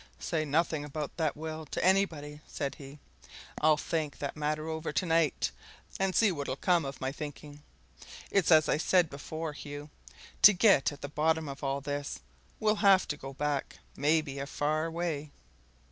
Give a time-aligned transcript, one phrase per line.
[0.17, 2.97] "Say nothing about that will, to anybody," said he.
[3.59, 5.51] "I'll think that matter over to night,
[5.99, 7.61] and see what'll come of my thinking.
[8.31, 9.91] It's as I said before, Hugh
[10.41, 12.19] to get at the bottom of all this,
[12.59, 15.29] we'll have to go back maybe a far way."